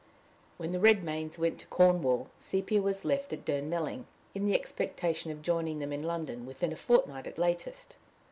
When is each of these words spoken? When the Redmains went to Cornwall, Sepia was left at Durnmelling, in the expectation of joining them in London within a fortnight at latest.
When 0.57 0.71
the 0.71 0.79
Redmains 0.79 1.37
went 1.37 1.59
to 1.59 1.67
Cornwall, 1.67 2.29
Sepia 2.35 2.81
was 2.81 3.05
left 3.05 3.31
at 3.33 3.45
Durnmelling, 3.45 4.05
in 4.33 4.47
the 4.47 4.55
expectation 4.55 5.29
of 5.29 5.43
joining 5.43 5.77
them 5.77 5.93
in 5.93 6.01
London 6.01 6.47
within 6.47 6.73
a 6.73 6.75
fortnight 6.75 7.27
at 7.27 7.37
latest. 7.37 7.93